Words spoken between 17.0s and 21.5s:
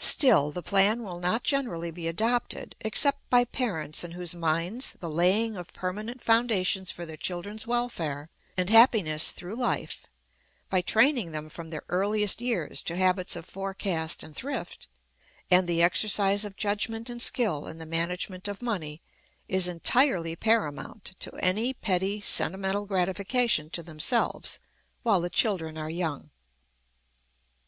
and skill in the management of money, is entirely paramount to